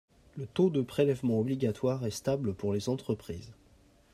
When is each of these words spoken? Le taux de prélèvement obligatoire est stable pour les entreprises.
Le 0.35 0.47
taux 0.47 0.71
de 0.71 0.81
prélèvement 0.81 1.39
obligatoire 1.39 2.07
est 2.07 2.09
stable 2.09 2.55
pour 2.55 2.73
les 2.73 2.89
entreprises. 2.89 3.53